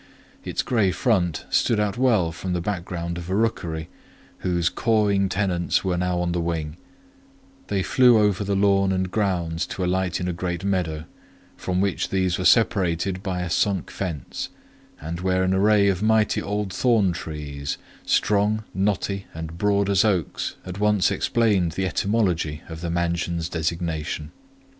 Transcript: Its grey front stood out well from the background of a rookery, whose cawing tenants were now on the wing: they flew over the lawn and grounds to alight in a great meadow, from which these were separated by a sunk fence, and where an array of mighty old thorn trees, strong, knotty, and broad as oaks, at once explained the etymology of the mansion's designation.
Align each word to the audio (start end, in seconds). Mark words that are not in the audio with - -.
Its 0.43 0.63
grey 0.63 0.89
front 0.89 1.45
stood 1.51 1.79
out 1.79 1.95
well 1.95 2.31
from 2.31 2.53
the 2.53 2.59
background 2.59 3.19
of 3.19 3.29
a 3.29 3.35
rookery, 3.35 3.87
whose 4.39 4.67
cawing 4.67 5.29
tenants 5.29 5.83
were 5.83 5.95
now 5.95 6.19
on 6.19 6.31
the 6.31 6.41
wing: 6.41 6.75
they 7.67 7.83
flew 7.83 8.17
over 8.17 8.43
the 8.43 8.55
lawn 8.55 8.91
and 8.91 9.11
grounds 9.11 9.67
to 9.67 9.83
alight 9.85 10.19
in 10.19 10.27
a 10.27 10.33
great 10.33 10.63
meadow, 10.65 11.05
from 11.55 11.79
which 11.81 12.09
these 12.09 12.39
were 12.39 12.45
separated 12.45 13.21
by 13.21 13.43
a 13.43 13.49
sunk 13.51 13.91
fence, 13.91 14.49
and 14.99 15.19
where 15.19 15.43
an 15.43 15.53
array 15.53 15.87
of 15.87 16.01
mighty 16.01 16.41
old 16.41 16.73
thorn 16.73 17.11
trees, 17.11 17.77
strong, 18.03 18.63
knotty, 18.73 19.27
and 19.35 19.59
broad 19.59 19.87
as 19.87 20.03
oaks, 20.03 20.55
at 20.65 20.79
once 20.79 21.11
explained 21.11 21.73
the 21.73 21.85
etymology 21.85 22.63
of 22.67 22.81
the 22.81 22.89
mansion's 22.89 23.47
designation. 23.47 24.31